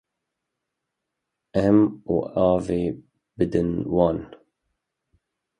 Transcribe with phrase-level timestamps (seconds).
[1.65, 1.79] Êm
[2.13, 2.15] û
[2.51, 2.83] avê
[3.37, 4.17] bidin wan.